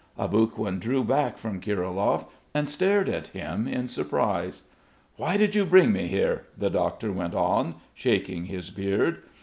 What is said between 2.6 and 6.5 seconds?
stared at him in surprise. "Why did you bring me here?"